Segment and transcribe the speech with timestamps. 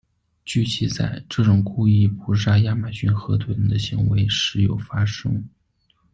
[0.45, 5.45] 据记载，这种故意捕杀亚马逊河豚的行为时有发生。